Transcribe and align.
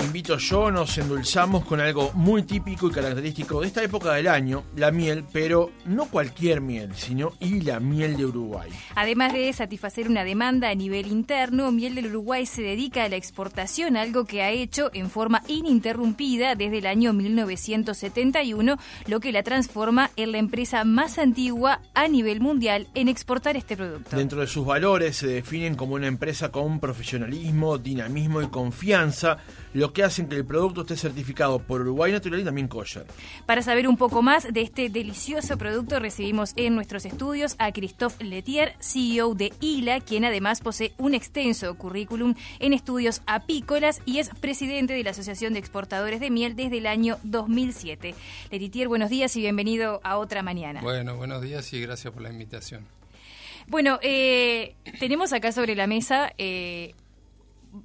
Invito 0.00 0.38
Yo 0.38 0.70
nos 0.70 0.96
endulzamos 0.98 1.64
con 1.64 1.80
algo 1.80 2.12
muy 2.14 2.42
típico 2.42 2.88
y 2.88 2.90
característico 2.90 3.60
de 3.60 3.66
esta 3.66 3.82
época 3.82 4.12
del 4.14 4.28
año, 4.28 4.64
la 4.76 4.90
miel, 4.90 5.24
pero 5.32 5.72
no 5.84 6.06
cualquier 6.06 6.60
miel, 6.60 6.94
sino 6.94 7.32
y 7.40 7.60
la 7.60 7.80
miel 7.80 8.16
de 8.16 8.26
Uruguay. 8.26 8.70
Además 8.94 9.32
de 9.32 9.52
satisfacer 9.52 10.08
una 10.08 10.24
demanda 10.24 10.70
a 10.70 10.74
nivel 10.74 11.06
interno, 11.06 11.72
Miel 11.72 11.94
del 11.94 12.06
Uruguay 12.06 12.46
se 12.46 12.62
dedica 12.62 13.04
a 13.04 13.08
la 13.08 13.16
exportación, 13.16 13.96
algo 13.96 14.24
que 14.24 14.42
ha 14.42 14.50
hecho 14.50 14.90
en 14.92 15.10
forma 15.10 15.42
ininterrumpida 15.48 16.54
desde 16.54 16.78
el 16.78 16.86
año 16.86 17.12
1971, 17.12 18.76
lo 19.06 19.20
que 19.20 19.32
la 19.32 19.42
transforma 19.42 20.10
en 20.16 20.32
la 20.32 20.38
empresa 20.38 20.84
más 20.84 21.18
antigua 21.18 21.80
a 21.94 22.08
nivel 22.08 22.40
mundial 22.40 22.88
en 22.94 23.08
exportar 23.08 23.56
este 23.56 23.76
producto. 23.76 24.16
Dentro 24.16 24.40
de 24.40 24.46
sus 24.46 24.66
valores 24.66 25.16
se 25.16 25.26
definen 25.26 25.74
como 25.74 25.94
una 25.94 26.06
empresa 26.06 26.50
con 26.50 26.80
profesionalismo, 26.80 27.78
dinamismo 27.78 28.42
y 28.42 28.48
confianza, 28.48 29.38
lo 29.74 29.92
que 29.92 30.02
hacen 30.02 30.28
que 30.28 30.36
el 30.36 30.44
producto 30.44 30.82
esté 30.82 30.96
certificado 30.96 31.58
por 31.58 31.80
Uruguay 31.80 32.12
Natural 32.12 32.40
y 32.40 32.44
también 32.44 32.68
Kosher. 32.68 33.06
Para 33.46 33.62
saber 33.62 33.88
un 33.88 33.96
poco 33.96 34.22
más 34.22 34.52
de 34.52 34.60
este 34.60 34.88
delicioso 34.88 35.56
producto, 35.56 35.98
recibimos 35.98 36.52
en 36.56 36.74
nuestros 36.74 37.04
estudios 37.04 37.56
a 37.58 37.72
Christophe 37.72 38.24
Letier, 38.24 38.74
CEO 38.80 39.34
de 39.34 39.52
ILA, 39.60 40.00
quien 40.00 40.24
además 40.24 40.60
posee 40.60 40.92
un 40.98 41.14
extenso 41.14 41.74
currículum 41.76 42.34
en 42.58 42.72
estudios 42.72 43.22
apícolas 43.26 44.00
y 44.04 44.18
es 44.18 44.30
presidente 44.40 44.92
de 44.92 45.02
la 45.02 45.10
Asociación 45.10 45.52
de 45.52 45.58
Exportadores 45.58 46.20
de 46.20 46.30
Miel 46.30 46.56
desde 46.56 46.78
el 46.78 46.86
año 46.86 47.18
2007. 47.22 48.14
Letier, 48.50 48.88
buenos 48.88 49.10
días 49.10 49.34
y 49.36 49.40
bienvenido 49.40 50.00
a 50.04 50.18
otra 50.18 50.42
mañana. 50.42 50.80
Bueno, 50.82 51.16
buenos 51.16 51.42
días 51.42 51.72
y 51.72 51.80
gracias 51.80 52.12
por 52.12 52.22
la 52.22 52.30
invitación. 52.30 52.86
Bueno, 53.68 53.98
eh, 54.02 54.74
tenemos 54.98 55.32
acá 55.32 55.52
sobre 55.52 55.74
la 55.74 55.86
mesa 55.86 56.32
eh, 56.38 56.94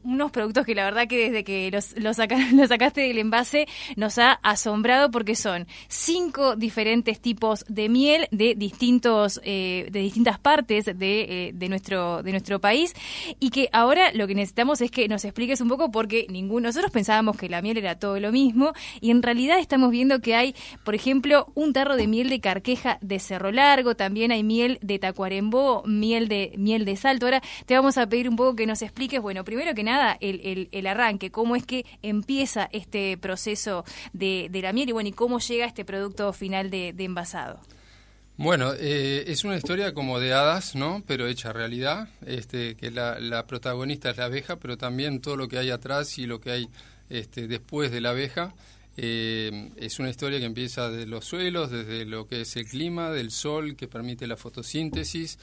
unos 0.03 0.31
productos 0.31 0.65
que 0.65 0.75
la 0.75 0.83
verdad 0.83 1.07
que 1.07 1.29
desde 1.29 1.43
que 1.43 1.71
los, 1.71 1.95
los, 1.97 2.17
sacaste 2.17 3.01
del 3.01 3.17
envase 3.17 3.67
nos 3.95 4.17
ha 4.17 4.33
asombrado 4.43 5.11
porque 5.11 5.35
son 5.35 5.67
cinco 5.87 6.55
diferentes 6.55 7.19
tipos 7.19 7.65
de 7.67 7.89
miel 7.89 8.27
de 8.31 8.55
distintos 8.55 9.39
eh, 9.43 9.87
de 9.91 9.99
distintas 9.99 10.39
partes 10.39 10.85
de, 10.85 10.93
eh, 10.93 11.51
de, 11.53 11.69
nuestro 11.69 12.23
de 12.23 12.31
nuestro 12.31 12.59
país. 12.59 12.93
Y 13.39 13.49
que 13.49 13.69
ahora 13.71 14.11
lo 14.13 14.27
que 14.27 14.35
necesitamos 14.35 14.81
es 14.81 14.91
que 14.91 15.07
nos 15.07 15.25
expliques 15.25 15.61
un 15.61 15.69
poco 15.69 15.91
porque 15.91 16.27
ninguno 16.29 16.67
nosotros 16.67 16.91
pensábamos 16.91 17.37
que 17.37 17.49
la 17.49 17.61
miel 17.61 17.77
era 17.77 17.97
todo 17.97 18.19
lo 18.19 18.31
mismo 18.31 18.73
y 18.99 19.11
en 19.11 19.23
realidad 19.23 19.59
estamos 19.59 19.89
viendo 19.91 20.19
que 20.19 20.35
hay 20.35 20.55
por 20.83 20.95
ejemplo 20.95 21.47
un 21.55 21.71
tarro 21.71 21.95
de 21.95 22.07
miel 22.07 22.29
de 22.29 22.41
carqueja 22.41 22.97
de 23.01 23.19
Cerro 23.19 23.51
Largo 23.51 23.95
también 23.95 24.31
hay 24.31 24.43
miel 24.43 24.79
de 24.81 24.99
Tacuarembó 24.99 25.83
miel 25.85 26.27
de 26.27 26.53
miel 26.57 26.83
de 26.83 26.95
Salto. 26.97 27.25
Ahora 27.25 27.41
te 27.65 27.73
vamos 27.73 27.97
a 27.97 28.07
pedir 28.07 28.27
un 28.27 28.35
poco 28.35 28.55
que 28.55 28.65
nos 28.65 28.81
expliques 28.81 29.21
bueno 29.21 29.45
primero 29.45 29.73
que 29.77 29.83
nada 29.83 30.17
el, 30.19 30.67
el, 30.71 30.87
arranque, 30.87 31.31
cómo 31.31 31.55
es 31.55 31.65
que 31.65 31.85
empieza 32.01 32.67
este 32.71 33.17
proceso 33.17 33.85
de, 34.11 34.47
de, 34.51 34.61
la 34.61 34.73
miel 34.73 34.89
y 34.89 34.91
bueno, 34.91 35.09
y 35.09 35.13
cómo 35.13 35.39
llega 35.39 35.65
este 35.65 35.85
producto 35.85 36.33
final 36.33 36.69
de, 36.69 36.93
de 36.93 37.03
envasado. 37.05 37.61
Bueno, 38.37 38.73
eh, 38.73 39.23
es 39.27 39.43
una 39.45 39.55
historia 39.55 39.93
como 39.93 40.19
de 40.19 40.33
hadas, 40.33 40.75
¿no? 40.75 41.03
Pero 41.07 41.27
hecha 41.27 41.53
realidad, 41.53 42.09
este, 42.25 42.75
que 42.75 42.91
la, 42.91 43.19
la, 43.19 43.47
protagonista 43.47 44.09
es 44.09 44.17
la 44.17 44.25
abeja, 44.25 44.57
pero 44.57 44.77
también 44.77 45.21
todo 45.21 45.35
lo 45.35 45.47
que 45.47 45.57
hay 45.57 45.69
atrás 45.71 46.17
y 46.17 46.25
lo 46.27 46.39
que 46.39 46.51
hay 46.51 46.69
este, 47.09 47.47
después 47.47 47.91
de 47.91 48.01
la 48.01 48.09
abeja. 48.09 48.53
Eh, 48.99 49.69
es 49.75 49.99
una 49.99 50.09
historia 50.09 50.39
que 50.39 50.45
empieza 50.45 50.89
de 50.89 51.05
los 51.05 51.25
suelos, 51.25 51.69
desde 51.69 52.03
lo 52.05 52.27
que 52.27 52.41
es 52.41 52.55
el 52.55 52.65
clima, 52.65 53.11
del 53.11 53.29
sol 53.29 53.75
que 53.75 53.87
permite 53.87 54.25
la 54.25 54.37
fotosíntesis. 54.37 55.37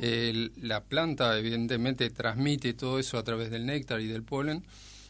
la 0.00 0.84
planta 0.84 1.36
evidentemente 1.36 2.08
transmite 2.10 2.72
todo 2.74 3.00
eso 3.00 3.18
a 3.18 3.24
través 3.24 3.50
del 3.50 3.66
néctar 3.66 4.00
y 4.00 4.06
del 4.06 4.22
polen. 4.22 4.64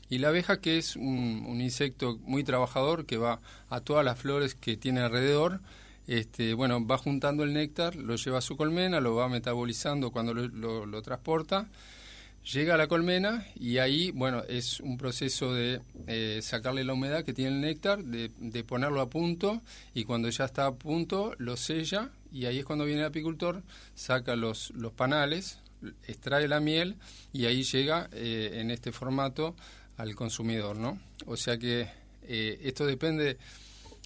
Y 0.08 0.18
la 0.18 0.28
abeja 0.28 0.60
que 0.60 0.78
es 0.78 0.96
un, 0.96 1.60
insecto 1.60 2.18
muy 2.22 2.42
trabajador 2.42 3.06
que 3.06 3.18
va 3.18 3.38
a 3.68 3.80
todas 3.80 4.04
las 4.04 4.18
flores 4.18 4.54
que 4.54 4.76
tiene 4.76 5.00
alrededor. 5.00 5.60
Este, 6.06 6.54
bueno, 6.54 6.84
va 6.84 6.98
juntando 6.98 7.44
el 7.44 7.52
néctar, 7.52 7.94
lo 7.94 8.16
lleva 8.16 8.38
a 8.38 8.42
su 8.42 8.56
colmena, 8.56 9.00
lo 9.00 9.14
va 9.14 9.28
metabolizando 9.28 10.10
cuando 10.10 10.34
lo 10.34 11.02
transporta 11.02 11.68
Llega 12.52 12.74
a 12.74 12.76
la 12.76 12.88
colmena 12.88 13.46
y 13.54 13.78
ahí, 13.78 14.10
bueno, 14.10 14.42
es 14.48 14.80
un 14.80 14.96
proceso 14.96 15.54
de 15.54 15.82
eh, 16.08 16.40
sacarle 16.42 16.82
la 16.82 16.94
humedad 16.94 17.22
que 17.24 17.32
tiene 17.32 17.54
el 17.54 17.60
néctar, 17.60 18.02
de, 18.02 18.64
ponerlo 18.64 19.00
a 19.00 19.08
punto 19.08 19.62
y 19.94 20.02
cuando 20.02 20.28
ya 20.30 20.46
está 20.46 20.66
a 20.66 20.74
punto 20.74 21.34
lo 21.38 21.56
sella 21.56 22.10
y 22.32 22.46
ahí 22.46 22.58
es 22.58 22.64
cuando 22.64 22.86
viene 22.86 23.02
el 23.02 23.06
apicultor, 23.06 23.62
saca 23.94 24.34
los, 24.34 24.70
los 24.70 24.92
panales, 24.92 25.60
extrae 26.08 26.48
la 26.48 26.58
miel 26.58 26.96
y 27.32 27.44
ahí 27.44 27.62
llega 27.62 28.08
eh, 28.12 28.50
en 28.54 28.72
este 28.72 28.90
formato 28.90 29.54
al 29.96 30.16
consumidor, 30.16 30.76
¿no? 30.76 30.98
O 31.26 31.36
sea 31.36 31.56
que 31.56 31.88
eh, 32.22 32.58
esto 32.64 32.84
depende, 32.84 33.38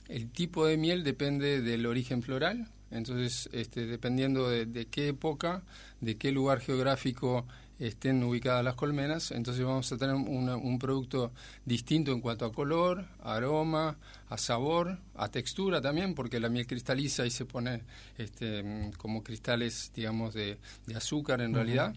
el 0.09 0.31
tipo 0.31 0.67
de 0.67 0.77
miel 0.77 1.03
depende 1.03 1.63
del 1.63 1.87
origen 1.87 2.23
floral, 2.23 2.69
entonces 2.91 3.49
este, 3.53 3.87
dependiendo 3.87 4.51
de, 4.51 4.67
de 4.67 4.85
qué 4.85 5.09
época, 5.09 5.63
de 6.03 6.19
qué 6.19 6.31
lugar 6.31 6.61
geográfico 6.61 7.47
estén 7.79 8.23
ubicadas 8.23 8.65
las 8.65 8.75
colmenas, 8.75 9.31
entonces 9.33 9.65
vamos 9.65 9.91
a 9.93 9.97
tener 9.97 10.15
un 10.15 10.79
producto 10.79 11.33
distinto 11.65 12.13
en 12.13 12.21
cuanto 12.21 12.45
a 12.45 12.53
color, 12.53 13.05
aroma, 13.23 13.97
a 14.29 14.39
sabor, 14.39 14.99
a 15.15 15.29
textura 15.29 15.81
también, 15.81 16.15
porque 16.15 16.41
la 16.41 16.49
miel 16.49 16.67
cristaliza 16.67 17.27
y 17.27 17.31
se 17.31 17.45
pone 17.45 17.83
este, 18.19 18.91
como 18.97 19.23
cristales, 19.23 19.93
digamos, 19.95 20.35
de, 20.35 20.59
azúcar 20.95 21.41
en 21.41 21.55
realidad. 21.55 21.95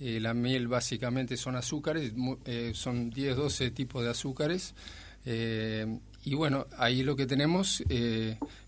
Eh, 0.00 0.18
la 0.20 0.34
miel 0.34 0.68
básicamente 0.68 1.36
son 1.36 1.56
azúcares, 1.56 2.12
eh, 2.46 2.72
son 2.74 3.10
10, 3.10 3.36
12 3.36 3.70
tipos 3.70 4.02
de 4.02 4.10
azúcares. 4.10 4.74
Eh, 5.24 5.98
y 6.24 6.34
bueno, 6.34 6.66
ahí 6.78 7.02
lo 7.02 7.16
que 7.16 7.26
tenemos, 7.26 7.82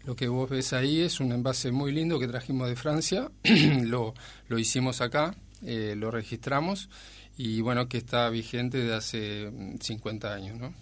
lo 0.04 0.14
que 0.14 0.28
vos 0.28 0.50
ves 0.50 0.74
ahí 0.74 1.00
es 1.00 1.20
un 1.20 1.32
envase 1.32 1.72
muy 1.72 1.90
lindo 1.90 2.18
que 2.18 2.28
trajimos 2.28 2.68
de 2.68 2.76
Francia, 2.76 3.30
lo, 3.82 4.12
lo 4.48 4.58
hicimos 4.58 5.00
acá, 5.00 5.34
eh, 5.62 5.94
lo 5.96 6.10
registramos 6.10 6.88
y 7.36 7.60
bueno, 7.60 7.88
que 7.88 7.98
está 7.98 8.28
vigente 8.30 8.78
de 8.78 8.94
hace 8.94 9.50
50 9.80 10.28
mm, 10.28 10.32
años. 10.32 10.58
¿no? 10.58 10.74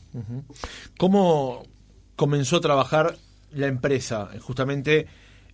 ¿Cómo 0.97 1.67
comenzó 2.17 2.57
a 2.57 2.61
trabajar 2.61 3.17
la 3.53 3.67
empresa 3.67 4.31
justamente 4.41 5.07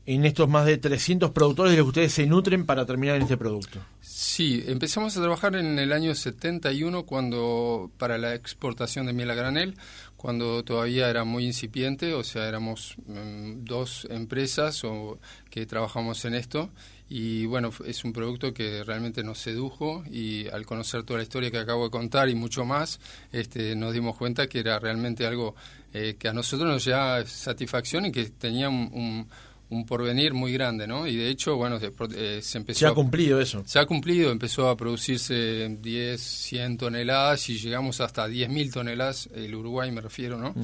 en 0.06 0.25
estos 0.25 0.48
más 0.48 0.66
de 0.66 0.76
300 0.78 1.30
productores 1.30 1.72
de 1.72 1.78
los 1.78 1.86
que 1.86 1.88
ustedes 1.88 2.12
se 2.12 2.26
nutren 2.26 2.66
para 2.66 2.84
terminar 2.84 3.16
en 3.16 3.22
este 3.22 3.36
producto? 3.36 3.78
Sí, 4.00 4.64
empezamos 4.66 5.16
a 5.16 5.20
trabajar 5.20 5.56
en 5.56 5.78
el 5.78 5.92
año 5.92 6.14
71 6.14 7.04
cuando 7.04 7.91
para 7.97 8.19
la 8.19 8.34
exportación 8.34 9.06
de 9.06 9.12
miel 9.12 9.30
a 9.30 9.34
granel, 9.34 9.76
cuando 10.16 10.64
todavía 10.64 11.09
era 11.09 11.25
muy 11.25 11.47
incipiente, 11.47 12.14
o 12.14 12.25
sea, 12.25 12.48
éramos 12.48 12.97
mm, 13.06 13.64
dos 13.64 14.06
empresas 14.10 14.84
o, 14.84 15.19
que 15.48 15.64
trabajamos 15.66 16.25
en 16.25 16.34
esto 16.34 16.70
y 17.12 17.44
bueno, 17.44 17.72
es 17.84 18.04
un 18.04 18.12
producto 18.12 18.54
que 18.54 18.84
realmente 18.84 19.25
nos 19.25 19.41
sedujo 19.41 20.04
y 20.09 20.47
al 20.47 20.65
conocer 20.65 21.03
toda 21.03 21.19
la 21.19 21.25
historia 21.25 21.50
que 21.50 21.59
acabo 21.59 21.84
de 21.84 21.91
contar 21.91 22.28
y 22.28 22.37
mucho 22.37 22.65
más, 22.65 23.00
este, 23.32 23.75
nos 23.75 23.93
dimos 23.93 24.16
cuenta 24.16 24.47
que 24.47 24.60
era 24.60 24.78
realmente 24.78 25.26
algo 25.26 25.56
eh, 25.93 26.15
que 26.16 26.28
a 26.28 26.32
nosotros 26.32 26.71
nos 26.71 26.84
llevaba 26.84 27.26
satisfacción 27.26 28.06
y 28.06 28.12
que 28.12 28.26
tenía 28.26 28.69
un, 28.69 29.26
un, 29.71 29.87
porvenir 29.87 30.34
muy 30.34 30.53
grande, 30.53 30.87
¿no? 30.87 31.04
Y 31.04 31.16
de 31.16 31.31
hecho, 31.31 31.56
bueno, 31.56 31.81
se, 31.81 31.87
eh, 32.15 32.41
empezó... 32.54 32.78
Se 32.78 32.87
ha 32.87 32.94
cumplido 32.94 33.41
eso. 33.41 33.65
Se 33.66 33.81
ha 33.81 33.87
cumplido, 33.87 34.31
empezó 34.31 34.69
a 34.69 34.77
producirse 34.77 35.68
10, 35.80 36.21
100 36.21 36.78
toneladas 36.78 37.48
y 37.48 37.59
llegamos 37.59 38.01
hasta 38.01 38.28
10.000 38.28 38.72
toneladas, 38.72 39.28
el 39.34 39.53
Uruguay 39.53 39.91
me 39.91 40.01
refiero, 40.01 40.39
¿no? 40.39 40.54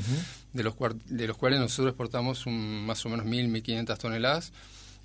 de, 0.52 0.62
los, 0.62 0.76
de 1.06 1.26
los 1.26 1.36
cuales 1.36 1.58
nosotros 1.58 1.88
exportamos 1.88 2.46
más 2.46 3.04
o 3.04 3.08
menos 3.08 3.26
1.000, 3.26 3.50
1.500 3.64 3.98
toneladas 3.98 4.52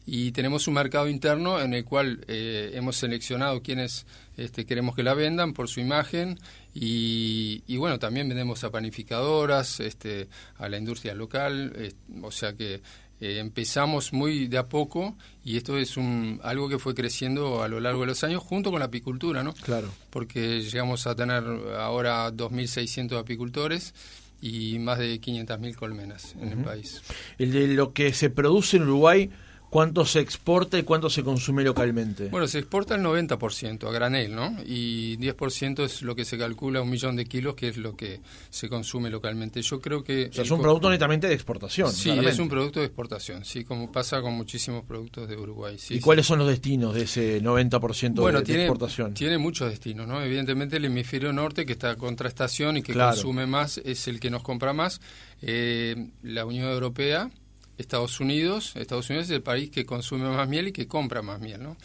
y 0.06 0.31
tenemos 0.31 0.68
un 0.68 0.74
mercado 0.74 1.07
interno 1.07 1.59
en 1.62 1.74
el 1.74 1.86
cual 1.86 2.24
eh, 2.27 2.71
hemos 2.74 2.98
seleccionado 2.98 3.62
quienes 3.62 4.06
este, 4.38 4.65
queremos 4.65 4.95
que 4.95 5.03
la 5.03 5.13
vendan 5.13 5.53
por 5.53 5.68
su 5.68 5.80
imagen 5.80 6.39
y, 6.74 7.77
bueno, 7.77 8.00
también 8.00 8.30
vendemos 8.30 8.63
a 8.63 8.71
panificadoras, 8.71 9.80
este, 9.81 10.30
a 10.57 10.69
la 10.69 10.77
industria 10.77 11.13
local, 11.13 11.94
o 12.21 12.31
sea 12.31 12.53
que 12.53 12.81
eh, 13.21 13.38
empezamos 13.38 14.13
muy 14.13 14.48
de 14.48 14.57
a 14.57 14.68
poco 14.68 15.15
y 15.45 15.56
esto 15.56 15.77
es 15.77 15.95
un, 15.95 16.39
algo 16.44 16.68
que 16.68 16.80
fue 16.80 16.95
creciendo 16.95 17.62
a 17.62 17.68
lo 17.68 17.80
largo 17.80 18.01
de 18.01 18.07
los 18.07 18.24
años 18.24 18.42
junto 18.42 18.71
con 18.71 18.80
la 18.80 18.88
apicultura, 18.88 19.44
¿no? 19.44 19.53
Claro. 19.53 19.92
Porque 20.09 20.62
llegamos 20.62 21.06
a 21.06 21.15
tener 21.15 21.44
ahora 21.77 22.31
2.600 22.31 23.19
apicultores 23.19 23.94
y 24.42 24.80
más 24.80 24.98
de 24.98 25.21
500.000 25.21 25.75
colmenas 25.75 26.36
en 26.42 26.50
el 26.50 26.63
país. 26.63 27.03
El 27.38 27.51
de 27.51 27.68
lo 27.68 27.94
que 27.94 28.12
se 28.12 28.31
produce 28.31 28.77
en 28.77 28.83
Uruguay 28.83 29.30
cuánto 29.71 30.06
se 30.06 30.19
exporta 30.19 30.77
y 30.77 30.83
cuánto 30.83 31.09
se 31.09 31.23
consume 31.23 31.63
localmente. 31.63 32.27
Bueno, 32.27 32.45
se 32.45 32.59
exporta 32.59 32.95
el 32.95 33.01
90% 33.01 33.88
a 33.88 33.91
granel, 33.91 34.35
¿no? 34.35 34.57
Y 34.65 35.15
10% 35.15 35.85
es 35.85 36.01
lo 36.01 36.13
que 36.13 36.25
se 36.25 36.38
calcula, 36.38 36.81
un 36.81 36.89
millón 36.89 37.15
de 37.15 37.23
kilos, 37.23 37.56
que 37.56 37.69
es 37.69 37.77
lo 37.77 37.95
que 37.95 38.19
se 38.50 38.68
consume 38.68 39.09
localmente. 39.09 39.62
Yo 39.62 39.79
creo 39.79 40.03
que... 40.03 40.25
O 40.25 40.33
sea, 40.33 40.44
es 40.44 40.51
un 40.51 40.62
producto 40.62 40.89
netamente 40.89 41.29
de 41.29 41.33
exportación. 41.33 41.89
Sí, 41.94 42.09
es 42.09 42.38
un 42.38 42.50
producto 42.50 42.81
de 42.81 42.88
exportación, 42.88 43.45
sí, 43.45 43.63
como 43.63 43.89
pasa 43.89 44.21
con 44.21 44.33
muchísimos 44.33 44.83
productos 44.83 45.29
de 45.29 45.38
Uruguay. 45.38 45.77
Sí, 45.79 45.95
¿Y 45.95 46.00
cuáles 46.01 46.25
son 46.25 46.39
los 46.39 46.50
destinos 46.50 46.94
de 46.94 47.03
ese 47.03 47.41
90% 47.41 48.15
bueno, 48.15 48.39
de, 48.39 48.44
tiene, 48.44 48.63
exportación? 48.63 49.13
Tiene 49.13 49.38
muchos 49.38 49.69
destinos, 49.69 50.06
¿no? 50.06 50.21
Evidentemente 50.21 50.75
el 50.75 50.83
hemisferio 50.83 51.31
norte, 51.31 51.65
que 51.65 51.71
está 51.71 51.95
contra 51.95 52.27
estación 52.27 52.75
y 52.75 52.81
que 52.83 52.94
consume 52.94 53.45
más, 53.45 53.77
es 53.77 54.09
el 54.09 54.19
que 54.19 54.29
nos 54.29 54.44
compra 54.44 54.74
más. 54.74 55.00
Eh, 55.41 56.09
la 56.24 56.44
Unión 56.44 56.69
Europea 56.69 57.31
Estados 57.81 58.19
Unidos. 58.19 58.75
Estados 58.75 59.09
Unidos 59.09 59.27
es 59.27 59.31
el 59.31 59.43
país 59.43 59.69
que 59.69 59.85
consume 59.85 60.29
más 60.29 60.47
miel 60.47 60.69
y 60.69 60.71
que 60.71 60.87
compra 60.87 61.21
más 61.21 61.39
miel, 61.39 61.61
¿no? 61.61 61.77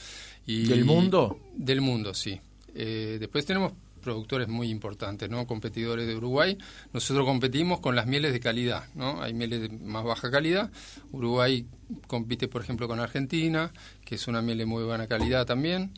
Y, 0.46 0.66
¿Del 0.68 0.84
mundo? 0.84 1.40
Del 1.56 1.80
mundo, 1.80 2.14
sí. 2.14 2.40
Eh, 2.74 3.16
después 3.18 3.44
tenemos 3.44 3.72
productores 4.02 4.46
muy 4.46 4.70
importantes, 4.70 5.28
¿no? 5.28 5.46
Competidores 5.46 6.06
de 6.06 6.14
Uruguay. 6.14 6.56
Nosotros 6.92 7.26
competimos 7.26 7.80
con 7.80 7.96
las 7.96 8.06
mieles 8.06 8.32
de 8.32 8.38
calidad, 8.38 8.84
¿no? 8.94 9.20
Hay 9.20 9.34
mieles 9.34 9.62
de 9.62 9.68
más 9.68 10.04
baja 10.04 10.30
calidad. 10.30 10.70
Uruguay 11.10 11.66
compite, 12.06 12.46
por 12.46 12.62
ejemplo, 12.62 12.86
con 12.86 13.00
Argentina, 13.00 13.72
que 14.04 14.14
es 14.14 14.28
una 14.28 14.42
miel 14.42 14.58
de 14.58 14.66
muy 14.66 14.84
buena 14.84 15.08
calidad 15.08 15.44
también 15.44 15.90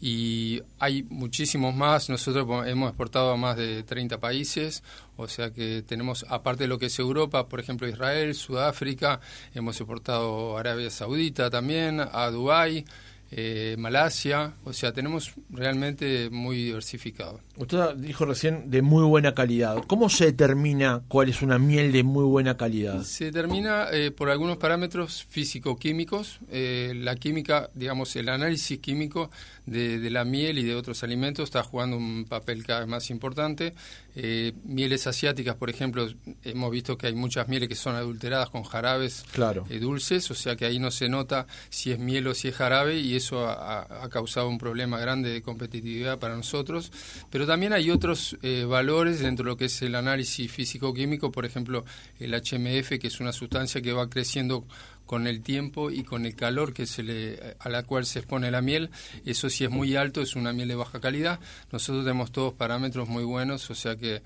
y 0.00 0.62
hay 0.78 1.02
muchísimos 1.04 1.74
más. 1.74 2.08
Nosotros 2.08 2.46
hemos 2.66 2.88
exportado 2.88 3.32
a 3.32 3.36
más 3.36 3.56
de 3.56 3.82
30 3.82 4.18
países, 4.18 4.82
o 5.16 5.28
sea 5.28 5.50
que 5.50 5.82
tenemos, 5.82 6.24
aparte 6.28 6.64
de 6.64 6.68
lo 6.68 6.78
que 6.78 6.86
es 6.86 6.98
Europa, 6.98 7.48
por 7.48 7.60
ejemplo 7.60 7.88
Israel, 7.88 8.34
Sudáfrica, 8.34 9.20
hemos 9.54 9.78
exportado 9.80 10.56
a 10.56 10.60
Arabia 10.60 10.90
Saudita 10.90 11.50
también, 11.50 12.00
a 12.00 12.30
Dubái, 12.30 12.84
eh, 13.32 13.76
Malasia, 13.78 14.54
o 14.64 14.72
sea, 14.72 14.92
tenemos 14.92 15.34
realmente 15.50 16.30
muy 16.30 16.56
diversificado. 16.56 17.40
Usted 17.60 17.94
dijo 17.96 18.24
recién 18.24 18.70
de 18.70 18.80
muy 18.80 19.04
buena 19.04 19.34
calidad. 19.34 19.84
¿Cómo 19.86 20.08
se 20.08 20.24
determina 20.24 21.02
cuál 21.08 21.28
es 21.28 21.42
una 21.42 21.58
miel 21.58 21.92
de 21.92 22.02
muy 22.02 22.24
buena 22.24 22.56
calidad? 22.56 23.02
Se 23.02 23.26
determina 23.26 23.88
eh, 23.92 24.10
por 24.10 24.30
algunos 24.30 24.56
parámetros 24.56 25.26
físico-químicos. 25.28 26.38
Eh, 26.50 26.94
la 26.96 27.16
química, 27.16 27.68
digamos, 27.74 28.16
el 28.16 28.30
análisis 28.30 28.78
químico 28.78 29.30
de, 29.66 30.08
la 30.08 30.24
miel 30.24 30.58
y 30.58 30.64
de 30.64 30.74
otros 30.74 31.04
alimentos 31.04 31.44
está 31.44 31.62
jugando 31.62 31.98
un 31.98 32.24
papel 32.24 32.64
cada 32.64 32.80
vez 32.80 32.88
más 32.88 33.10
importante. 33.10 33.74
Eh, 34.16 34.54
mieles 34.64 35.06
asiáticas, 35.06 35.54
por 35.56 35.68
ejemplo, 35.68 36.08
hemos 36.42 36.70
visto 36.70 36.96
que 36.96 37.08
hay 37.08 37.14
muchas 37.14 37.46
mieles 37.46 37.68
que 37.68 37.74
son 37.74 37.94
adulteradas 37.94 38.48
con 38.48 38.64
jarabes 38.64 39.24
claro. 39.32 39.66
dulces, 39.80 40.30
o 40.30 40.34
sea 40.34 40.56
que 40.56 40.64
ahí 40.64 40.78
no 40.78 40.90
se 40.90 41.08
nota 41.08 41.46
si 41.68 41.92
es 41.92 41.98
miel 41.98 42.26
o 42.26 42.34
si 42.34 42.48
es 42.48 42.56
jarabe 42.56 42.98
y 42.98 43.14
eso 43.14 43.46
ha, 43.46 44.08
causado 44.10 44.48
un 44.48 44.58
problema 44.58 44.98
grande 44.98 45.30
de 45.30 45.42
competitividad 45.42 46.18
para 46.18 46.34
nosotros. 46.34 46.90
Pero 47.30 47.46
también 47.50 47.72
hay 47.72 47.90
otros 47.90 48.38
eh, 48.42 48.64
valores 48.64 49.18
dentro 49.18 49.42
de 49.42 49.50
lo 49.50 49.56
que 49.56 49.64
es 49.64 49.82
el 49.82 49.96
análisis 49.96 50.52
físico-químico, 50.52 51.32
por 51.32 51.44
ejemplo, 51.44 51.84
el 52.20 52.32
HMF, 52.32 53.00
que 53.00 53.08
es 53.08 53.18
una 53.18 53.32
sustancia 53.32 53.82
que 53.82 53.92
va 53.92 54.08
creciendo 54.08 54.64
con 55.04 55.26
el 55.26 55.42
tiempo 55.42 55.90
y 55.90 56.04
con 56.04 56.26
el 56.26 56.36
calor 56.36 56.72
que 56.72 56.86
se 56.86 57.02
le, 57.02 57.56
a 57.58 57.68
la 57.68 57.82
cual 57.82 58.06
se 58.06 58.20
expone 58.20 58.52
la 58.52 58.62
miel. 58.62 58.90
Eso 59.26 59.50
si 59.50 59.64
es 59.64 59.70
muy 59.70 59.96
alto, 59.96 60.22
es 60.22 60.36
una 60.36 60.52
miel 60.52 60.68
de 60.68 60.76
baja 60.76 61.00
calidad. 61.00 61.40
Nosotros 61.72 62.04
tenemos 62.04 62.30
todos 62.30 62.54
parámetros 62.54 63.08
muy 63.08 63.24
buenos, 63.24 63.68
o 63.68 63.74
sea 63.74 63.96
que 63.96 64.22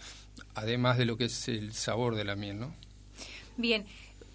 además 0.54 0.98
de 0.98 1.06
lo 1.06 1.16
que 1.16 1.24
es 1.24 1.48
el 1.48 1.72
sabor 1.72 2.16
de 2.16 2.24
la 2.24 2.36
miel, 2.36 2.60
¿no? 2.60 2.74
Bien, 3.56 3.86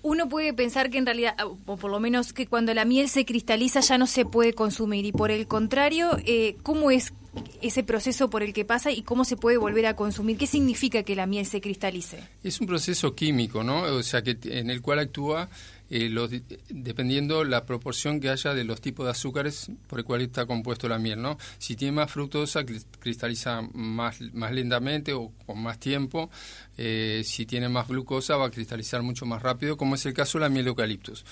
uno 0.01 0.27
puede 0.27 0.51
pensar 0.51 0.89
que 0.89 0.97
en 0.97 1.06
realidad, 1.06 1.36
o 1.68 1.77
por 1.77 1.91
lo 1.91 2.00
menos 2.00 2.33
que 2.33 2.47
cuando 2.47 2.74
la 2.74 2.86
miel 2.86 3.07
se 3.07 3.24
cristaliza 3.24 3.81
ya 3.81 4.00
no 4.00 4.07
se 4.07 4.25
puede 4.25 4.53
consumir 4.53 5.06
y 5.06 5.12
por 5.12 5.30
el 5.30 5.45
contrario, 5.45 6.18
eh, 6.25 6.57
¿cómo 6.63 6.89
es 6.89 7.13
ese 7.62 7.84
proceso 7.84 8.30
por 8.30 8.44
el 8.44 8.54
que 8.54 8.66
pasa 8.66 8.92
y 8.92 9.04
cómo 9.04 9.26
se 9.26 9.38
puede 9.38 9.58
volver 9.58 9.86
a 9.86 9.96
consumir? 9.96 10.38
¿Qué 10.38 10.48
significa 10.48 11.04
que 11.04 11.16
la 11.16 11.26
miel 11.26 11.46
se 11.46 11.62
cristalice? 11.62 12.20
Es 12.44 12.60
un 12.62 12.68
proceso 12.68 13.16
químico, 13.16 13.64
¿no? 13.64 13.81
O 13.84 14.04
sea, 14.04 14.22
que 14.22 14.38
en 14.44 14.70
el 14.70 14.81
cual 14.81 15.00
actúa 15.00 15.50
eh, 15.92 16.42
dependiendo 16.70 17.44
la 17.44 17.66
proporción 17.66 18.20
que 18.20 18.30
haya 18.30 18.54
de 18.54 18.64
los 18.64 18.80
tipos 18.80 19.06
de 19.06 19.12
azúcares 19.12 19.72
por 19.88 20.00
el 20.00 20.06
cual 20.06 20.22
está 20.22 20.46
compuesto 20.46 20.88
la 20.88 21.00
miel, 21.00 21.22
¿no? 21.22 21.38
Si 21.58 21.76
tiene 21.76 21.94
más 21.94 22.12
fructosa, 22.12 22.64
cristaliza 23.00 23.62
más, 23.74 24.22
más 24.34 24.52
lentamente 24.52 25.14
o 25.14 25.32
con 25.46 25.62
más 25.62 25.80
tiempo. 25.80 26.30
Eh, 26.78 27.24
si 27.25 27.46
tiene 27.46 27.70
más 27.70 27.88
glucosa, 27.88 28.38
va 28.38 28.48
a 28.48 28.52
cristalizar 28.52 29.02
mucho 29.02 29.25
más 29.25 29.42
rápido, 29.42 29.78
como 29.78 29.96
es 29.96 30.06
el 30.06 30.14
caso 30.14 30.38
de 30.38 30.44
la 30.44 30.50
miel 30.50 30.66
de 30.66 30.70
eucaliptus. 30.70 31.25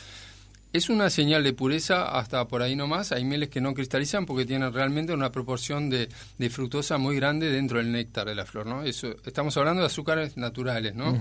Es 0.74 0.90
una 0.90 1.10
señal 1.10 1.44
de 1.44 1.54
pureza 1.54 2.18
hasta 2.18 2.48
por 2.48 2.62
ahí 2.62 2.76
nomás. 2.76 3.12
Hay 3.12 3.24
mieles 3.24 3.50
que 3.50 3.62
no 3.62 3.74
cristalizan 3.74 4.26
porque 4.26 4.46
tienen 4.46 4.74
realmente 4.74 5.14
una 5.14 5.32
proporción 5.32 5.90
de, 5.90 6.10
fructosa 6.50 6.98
muy 6.98 7.16
grande 7.16 7.50
dentro 7.50 7.78
del 7.78 7.92
néctar 7.92 8.28
de 8.28 8.36
la 8.36 8.46
flor, 8.46 8.66
¿no? 8.66 8.84
Eso, 8.84 9.16
estamos 9.26 9.56
hablando 9.58 9.82
de 9.82 9.88
azúcares 9.88 10.38
naturales, 10.38 10.94
¿no? 10.94 11.18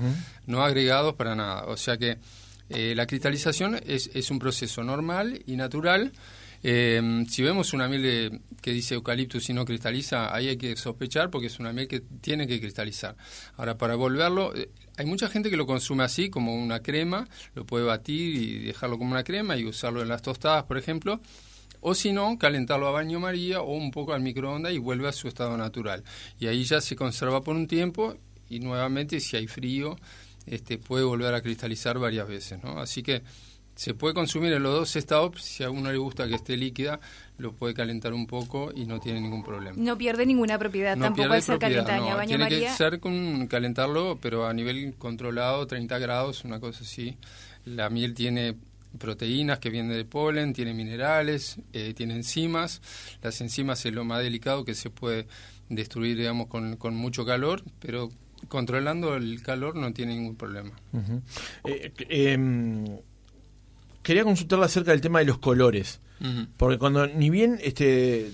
No 0.46 0.62
agregados 0.62 1.14
para 1.14 1.34
nada. 1.36 1.66
O 1.66 1.76
sea 1.76 1.96
que 1.96 2.18
eh, 2.68 2.94
la 2.96 3.06
cristalización 3.06 3.80
es, 3.86 4.10
es, 4.12 4.30
un 4.30 4.38
proceso 4.38 4.82
normal 4.82 5.40
y 5.46 5.56
natural. 5.56 6.12
Eh, 6.62 7.24
si 7.28 7.42
vemos 7.42 7.72
una 7.72 7.88
miel 7.88 8.40
que 8.60 8.72
dice 8.72 8.94
eucaliptus 8.94 9.48
y 9.50 9.52
no 9.52 9.64
cristaliza, 9.64 10.34
ahí 10.34 10.48
hay 10.48 10.56
que 10.56 10.74
sospechar 10.76 11.30
porque 11.30 11.46
es 11.46 11.60
una 11.60 11.72
miel 11.72 11.86
que 11.86 12.00
tiene 12.00 12.46
que 12.46 12.60
cristalizar. 12.60 13.16
Ahora, 13.56 13.78
para 13.78 13.94
volverlo, 13.94 14.54
eh, 14.54 14.70
hay 14.96 15.06
mucha 15.06 15.28
gente 15.28 15.50
que 15.50 15.56
lo 15.56 15.66
consume 15.66 16.04
así, 16.04 16.30
como 16.30 16.54
una 16.54 16.80
crema, 16.80 17.28
lo 17.54 17.64
puede 17.64 17.84
batir 17.84 18.34
y 18.36 18.58
dejarlo 18.60 18.98
como 18.98 19.12
una 19.12 19.24
crema 19.24 19.56
y 19.56 19.64
usarlo 19.64 20.02
en 20.02 20.08
las 20.08 20.22
tostadas, 20.22 20.64
por 20.64 20.78
ejemplo. 20.78 21.20
O 21.80 21.94
si 21.94 22.12
no, 22.12 22.38
calentarlo 22.38 22.88
a 22.88 22.90
baño 22.90 23.20
María 23.20 23.60
o 23.60 23.72
un 23.72 23.90
poco 23.90 24.12
al 24.12 24.20
microondas 24.20 24.72
y 24.72 24.78
vuelve 24.78 25.08
a 25.08 25.12
su 25.12 25.28
estado 25.28 25.56
natural. 25.56 26.02
Y 26.40 26.46
ahí 26.46 26.64
ya 26.64 26.80
se 26.80 26.96
conserva 26.96 27.42
por 27.42 27.54
un 27.54 27.68
tiempo 27.68 28.16
y 28.48 28.60
nuevamente 28.60 29.20
si 29.20 29.36
hay 29.36 29.46
frío 29.46 29.96
este, 30.46 30.78
puede 30.78 31.04
volver 31.04 31.34
a 31.34 31.42
cristalizar 31.42 31.98
varias 31.98 32.26
veces. 32.26 32.62
¿no? 32.62 32.80
Así 32.80 33.02
que 33.02 33.22
se 33.76 33.94
puede 33.94 34.14
consumir 34.14 34.52
en 34.54 34.62
los 34.62 34.72
dos 34.72 34.96
estados. 34.96 35.42
Si 35.42 35.62
a 35.62 35.70
uno 35.70 35.92
le 35.92 35.98
gusta 35.98 36.26
que 36.26 36.34
esté 36.34 36.56
líquida, 36.56 36.98
lo 37.38 37.52
puede 37.52 37.74
calentar 37.74 38.12
un 38.14 38.26
poco 38.26 38.72
y 38.74 38.86
no 38.86 38.98
tiene 38.98 39.20
ningún 39.20 39.44
problema. 39.44 39.76
No 39.78 39.96
pierde 39.96 40.26
ninguna 40.26 40.58
propiedad, 40.58 40.98
tampoco 40.98 41.32
al 41.32 41.42
ser 41.42 41.58
calentada. 41.58 42.24
tiene 42.26 42.48
que 42.48 42.70
ser 42.70 42.98
con 42.98 43.46
calentarlo, 43.46 44.18
pero 44.20 44.46
a 44.46 44.52
nivel 44.52 44.94
controlado, 44.98 45.66
30 45.66 45.98
grados, 45.98 46.44
una 46.44 46.58
cosa 46.58 46.82
así. 46.82 47.16
La 47.66 47.90
miel 47.90 48.14
tiene 48.14 48.56
proteínas 48.98 49.58
que 49.58 49.68
vienen 49.68 49.92
del 49.92 50.06
polen, 50.06 50.54
tiene 50.54 50.72
minerales, 50.72 51.58
eh, 51.74 51.92
tiene 51.94 52.14
enzimas. 52.14 52.80
Las 53.22 53.40
enzimas 53.42 53.84
es 53.84 53.92
lo 53.92 54.04
más 54.04 54.22
delicado 54.22 54.64
que 54.64 54.74
se 54.74 54.88
puede 54.88 55.26
destruir, 55.68 56.16
digamos, 56.16 56.46
con, 56.46 56.76
con 56.76 56.96
mucho 56.96 57.26
calor, 57.26 57.62
pero 57.78 58.08
controlando 58.48 59.16
el 59.16 59.42
calor 59.42 59.76
no 59.76 59.92
tiene 59.92 60.14
ningún 60.14 60.36
problema. 60.36 60.72
Eh, 61.64 61.92
em, 62.08 62.84
quería 64.06 64.22
consultarle 64.22 64.66
acerca 64.66 64.92
del 64.92 65.00
tema 65.00 65.18
de 65.18 65.24
los 65.24 65.38
colores, 65.38 65.98
porque 66.56 66.78
cuando 66.78 67.08
ni 67.08 67.28
bien 67.28 67.58
este 67.60 68.30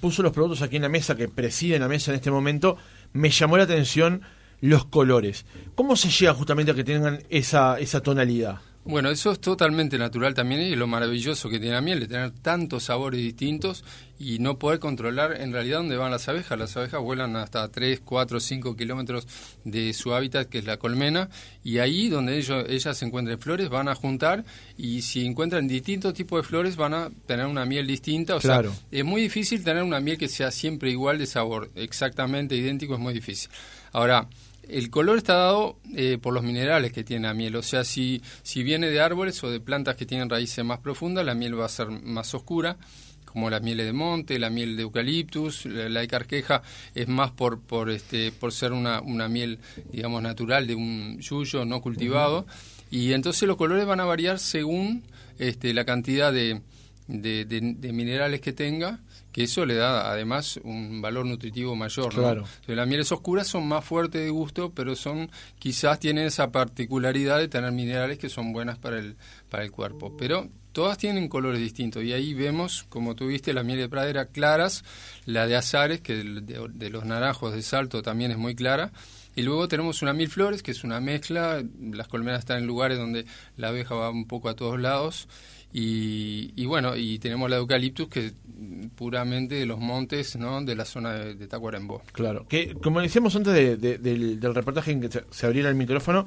puso 0.00 0.22
los 0.22 0.32
productos 0.32 0.62
aquí 0.62 0.76
en 0.76 0.82
la 0.82 0.88
mesa 0.88 1.16
que 1.16 1.28
presiden 1.28 1.80
la 1.80 1.88
mesa 1.88 2.12
en 2.12 2.14
este 2.14 2.30
momento, 2.30 2.76
me 3.12 3.30
llamó 3.30 3.56
la 3.56 3.64
atención 3.64 4.22
los 4.60 4.84
colores. 4.84 5.44
¿Cómo 5.74 5.96
se 5.96 6.08
llega 6.08 6.34
justamente 6.34 6.70
a 6.70 6.76
que 6.76 6.84
tengan 6.84 7.18
esa, 7.30 7.80
esa 7.80 8.00
tonalidad? 8.00 8.60
Bueno, 8.88 9.10
eso 9.10 9.32
es 9.32 9.40
totalmente 9.40 9.98
natural 9.98 10.32
también 10.32 10.60
y 10.60 10.76
lo 10.76 10.86
maravilloso 10.86 11.48
que 11.48 11.58
tiene 11.58 11.74
la 11.74 11.80
miel, 11.80 11.98
de 11.98 12.06
tener 12.06 12.30
tantos 12.30 12.84
sabores 12.84 13.20
distintos 13.20 13.82
y 14.16 14.38
no 14.38 14.60
poder 14.60 14.78
controlar 14.78 15.40
en 15.40 15.52
realidad 15.52 15.78
dónde 15.78 15.96
van 15.96 16.12
las 16.12 16.28
abejas. 16.28 16.56
Las 16.56 16.76
abejas 16.76 17.00
vuelan 17.00 17.34
hasta 17.34 17.66
3, 17.68 18.02
4, 18.04 18.38
5 18.38 18.76
kilómetros 18.76 19.26
de 19.64 19.92
su 19.92 20.14
hábitat, 20.14 20.48
que 20.48 20.58
es 20.58 20.66
la 20.66 20.76
colmena, 20.76 21.28
y 21.64 21.78
ahí 21.78 22.08
donde 22.08 22.38
ellos, 22.38 22.64
ellas 22.68 23.02
encuentren 23.02 23.40
flores 23.40 23.68
van 23.70 23.88
a 23.88 23.96
juntar 23.96 24.44
y 24.78 25.02
si 25.02 25.26
encuentran 25.26 25.66
distintos 25.66 26.14
tipos 26.14 26.40
de 26.40 26.48
flores 26.48 26.76
van 26.76 26.94
a 26.94 27.10
tener 27.26 27.46
una 27.46 27.64
miel 27.64 27.88
distinta. 27.88 28.36
O 28.36 28.40
sea, 28.40 28.62
es 28.92 29.04
muy 29.04 29.20
difícil 29.20 29.64
tener 29.64 29.82
una 29.82 29.98
miel 29.98 30.16
que 30.16 30.28
sea 30.28 30.52
siempre 30.52 30.92
igual 30.92 31.18
de 31.18 31.26
sabor, 31.26 31.72
exactamente 31.74 32.54
idéntico, 32.54 32.94
es 32.94 33.00
muy 33.00 33.14
difícil. 33.14 33.50
Ahora, 33.92 34.28
el 34.68 34.90
color 34.90 35.18
está 35.18 35.34
dado 35.34 35.78
eh, 35.94 36.18
por 36.20 36.34
los 36.34 36.42
minerales 36.42 36.92
que 36.92 37.04
tiene 37.04 37.26
la 37.26 37.34
miel, 37.34 37.56
o 37.56 37.62
sea, 37.62 37.84
si, 37.84 38.22
si 38.42 38.62
viene 38.62 38.88
de 38.88 39.00
árboles 39.00 39.42
o 39.44 39.50
de 39.50 39.60
plantas 39.60 39.96
que 39.96 40.06
tienen 40.06 40.28
raíces 40.28 40.64
más 40.64 40.80
profundas, 40.80 41.24
la 41.24 41.34
miel 41.34 41.58
va 41.58 41.66
a 41.66 41.68
ser 41.68 41.88
más 41.90 42.34
oscura, 42.34 42.76
como 43.24 43.50
la 43.50 43.60
miel 43.60 43.78
de 43.78 43.92
monte, 43.92 44.38
la 44.38 44.50
miel 44.50 44.76
de 44.76 44.82
eucaliptus, 44.82 45.66
la, 45.66 46.00
de 46.00 46.08
carqueja 46.08 46.62
es 46.94 47.06
más 47.06 47.30
por, 47.32 47.60
por, 47.60 47.90
este, 47.90 48.32
por 48.32 48.52
ser 48.52 48.72
una, 48.72 49.00
una 49.00 49.28
miel, 49.28 49.58
digamos, 49.92 50.22
natural 50.22 50.66
de 50.66 50.74
un 50.74 51.18
yuyo 51.20 51.64
no 51.64 51.80
cultivado, 51.80 52.46
y 52.90 53.12
entonces 53.12 53.46
los 53.46 53.56
colores 53.56 53.84
van 53.86 54.00
a 54.00 54.04
variar 54.04 54.38
según 54.38 55.02
este, 55.38 55.74
la 55.74 55.84
cantidad 55.84 56.32
de, 56.32 56.62
de 57.08 57.92
minerales 57.92 58.40
que 58.40 58.52
tenga 58.52 59.00
que 59.36 59.42
eso 59.42 59.66
le 59.66 59.74
da 59.74 60.10
además 60.10 60.58
un 60.64 61.02
valor 61.02 61.26
nutritivo 61.26 61.76
mayor. 61.76 62.08
Claro. 62.08 62.44
Las 62.66 62.88
mieles 62.88 63.12
oscuras 63.12 63.46
son 63.46 63.68
más 63.68 63.84
fuertes 63.84 64.22
de 64.22 64.30
gusto, 64.30 64.72
pero 64.74 64.96
son 64.96 65.30
quizás 65.58 66.00
tienen 66.00 66.24
esa 66.24 66.50
particularidad 66.50 67.38
de 67.40 67.46
tener 67.46 67.70
minerales 67.70 68.16
que 68.16 68.30
son 68.30 68.54
buenas 68.54 68.78
para 68.78 68.98
el, 68.98 69.18
para 69.50 69.62
el 69.62 69.70
cuerpo. 69.70 70.16
Pero 70.16 70.48
todas 70.72 70.96
tienen 70.96 71.28
colores 71.28 71.60
distintos 71.60 72.02
y 72.02 72.14
ahí 72.14 72.32
vemos, 72.32 72.86
como 72.88 73.14
tuviste, 73.14 73.52
la 73.52 73.62
miel 73.62 73.78
de 73.78 73.90
pradera 73.90 74.24
claras, 74.24 74.84
la 75.26 75.46
de 75.46 75.56
azares, 75.56 76.00
que 76.00 76.14
de, 76.14 76.88
los 76.88 77.04
naranjos 77.04 77.52
de 77.52 77.60
salto 77.60 78.00
también 78.00 78.30
es 78.30 78.38
muy 78.38 78.54
clara. 78.54 78.90
Y 79.34 79.42
luego 79.42 79.68
tenemos 79.68 80.00
una 80.00 80.14
mil 80.14 80.30
flores, 80.30 80.62
que 80.62 80.70
es 80.70 80.82
una 80.82 80.98
mezcla. 80.98 81.62
Las 81.78 82.08
colmenas 82.08 82.38
están 82.38 82.56
en 82.56 82.66
lugares 82.66 82.96
donde 82.96 83.26
la 83.58 83.68
abeja 83.68 83.94
va 83.94 84.08
un 84.08 84.26
poco 84.26 84.48
a 84.48 84.56
todos 84.56 84.80
lados. 84.80 85.28
Y, 85.72 86.64
bueno, 86.64 86.96
y 86.96 87.18
tenemos 87.18 87.50
la 87.50 87.56
eucaliptus, 87.56 88.08
que 88.08 88.32
puramente 88.94 89.56
de 89.56 89.66
los 89.66 89.78
montes, 89.78 90.36
¿no? 90.36 90.62
De 90.62 90.74
la 90.74 90.86
zona 90.86 91.12
de, 91.12 91.46
Tacuarembó. 91.46 92.02
Claro. 92.12 92.46
Que, 92.48 92.74
como 92.74 93.00
decíamos 93.00 93.36
antes 93.36 93.52
del, 93.52 94.40
del, 94.40 94.54
reportaje 94.54 94.92
en 94.92 95.02
que 95.02 95.10
se 95.30 95.46
abriera 95.46 95.68
el 95.68 95.74
micrófono, 95.74 96.26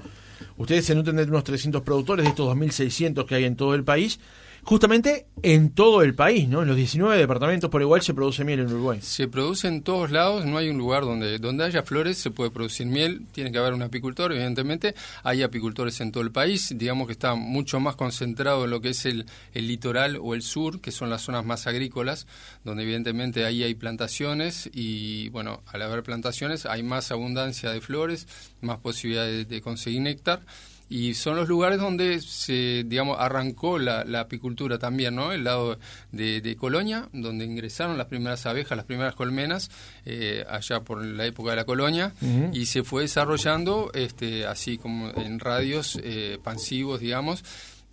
ustedes 0.57 0.85
se 0.85 0.93
nutren 0.93 1.15
de 1.15 1.23
unos 1.23 1.43
300 1.43 1.81
productores 1.81 2.25
de 2.25 2.29
estos 2.29 2.55
2.600 2.55 3.25
que 3.25 3.35
hay 3.35 3.45
en 3.45 3.55
todo 3.55 3.73
el 3.73 3.83
país 3.83 4.19
justamente 4.63 5.27
en 5.41 5.71
todo 5.71 6.01
el 6.01 6.15
país, 6.15 6.47
¿no? 6.47 6.61
En 6.61 6.67
los 6.67 6.77
19 6.77 7.17
departamentos 7.17 7.69
por 7.69 7.81
igual 7.81 8.01
se 8.01 8.13
produce 8.13 8.43
miel 8.43 8.61
en 8.61 8.67
Uruguay. 8.67 8.99
Se 9.01 9.27
produce 9.27 9.67
en 9.67 9.83
todos 9.83 10.11
lados, 10.11 10.45
no 10.45 10.57
hay 10.57 10.69
un 10.69 10.77
lugar 10.77 11.03
donde, 11.03 11.37
donde 11.39 11.63
haya 11.63 11.83
flores 11.83 12.17
se 12.17 12.31
puede 12.31 12.51
producir 12.51 12.87
miel, 12.87 13.25
tiene 13.31 13.51
que 13.51 13.57
haber 13.57 13.73
un 13.73 13.81
apicultor, 13.81 14.31
evidentemente, 14.31 14.95
hay 15.23 15.43
apicultores 15.43 16.01
en 16.01 16.11
todo 16.11 16.23
el 16.23 16.31
país, 16.31 16.73
digamos 16.75 17.07
que 17.07 17.13
está 17.13 17.35
mucho 17.35 17.79
más 17.79 17.95
concentrado 17.95 18.65
en 18.65 18.71
lo 18.71 18.81
que 18.81 18.89
es 18.89 19.05
el, 19.05 19.25
el 19.53 19.67
litoral 19.67 20.17
o 20.21 20.33
el 20.33 20.41
sur, 20.41 20.81
que 20.81 20.91
son 20.91 21.09
las 21.09 21.21
zonas 21.21 21.45
más 21.45 21.67
agrícolas, 21.67 22.27
donde 22.63 22.83
evidentemente 22.83 23.45
ahí 23.45 23.63
hay 23.63 23.75
plantaciones 23.75 24.69
y, 24.73 25.29
bueno, 25.29 25.61
al 25.67 25.81
haber 25.81 26.03
plantaciones 26.03 26.65
hay 26.65 26.83
más 26.83 27.11
abundancia 27.11 27.71
de 27.71 27.81
flores, 27.81 28.27
más 28.61 28.79
posibilidades 28.79 29.47
de 29.47 29.61
conseguir 29.61 30.01
néctar 30.01 30.41
y 30.89 31.13
son 31.13 31.35
los 31.35 31.47
lugares 31.47 31.79
donde 31.79 32.19
se, 32.19 32.83
digamos, 32.85 33.17
arrancó 33.19 33.77
la, 33.77 34.01
apicultura 34.19 34.79
también, 34.79 35.15
¿no? 35.15 35.31
El 35.31 35.43
lado 35.43 35.77
de, 36.11 36.55
Colonia, 36.57 37.07
donde 37.13 37.45
ingresaron 37.45 37.97
las 37.97 38.07
primeras 38.07 38.45
abejas, 38.47 38.75
las 38.75 38.85
primeras 38.85 39.15
colmenas, 39.15 39.69
eh, 40.05 40.43
allá 40.49 40.81
por 40.81 41.05
la 41.05 41.25
época 41.25 41.51
de 41.51 41.55
la 41.57 41.65
colonia, 41.65 42.13
y 42.53 42.65
se 42.65 42.83
fue 42.83 43.03
desarrollando, 43.03 43.91
este, 43.93 44.47
así 44.47 44.77
como 44.77 45.11
en 45.15 45.39
radios 45.39 45.99
eh, 46.03 46.39
pansivos, 46.43 46.99
digamos, 46.99 47.43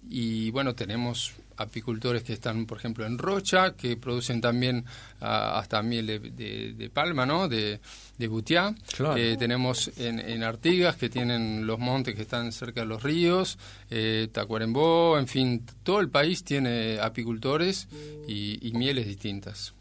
y 0.09 0.51
bueno, 0.51 0.75
tenemos 0.75 1.35
apicultores 1.57 2.23
que 2.23 2.33
están, 2.33 2.67
por 2.67 2.79
ejemplo, 2.79 3.07
en 3.07 3.19
Rocha, 3.19 3.75
que 3.75 3.97
producen 3.97 4.41
también 4.41 4.85
ah, 5.21 5.59
hasta 5.59 5.83
miel 5.83 6.07
de, 6.07 6.91
palma, 6.93 7.27
¿no? 7.27 7.49
De, 7.49 7.81
de 8.19 8.29
butiá. 8.29 8.75
Eh, 9.17 9.37
tenemos 9.39 9.91
en, 9.99 10.43
Artigas, 10.43 10.97
que 10.97 11.09
tienen 11.09 11.67
los 11.67 11.79
montes 11.79 12.15
que 12.15 12.23
están 12.23 12.53
cerca 12.53 12.81
de 12.81 12.87
los 12.87 13.03
ríos, 13.03 13.59
eh, 13.91 14.29
Tacuarembó, 14.33 15.19
en 15.19 15.27
fin, 15.27 15.65
todo 15.83 16.01
el 16.01 16.09
país 16.09 16.45
tiene 16.45 16.99
apicultores 17.01 17.89
y 18.27 18.71
mieles 18.75 19.07
distintas. 19.07 19.76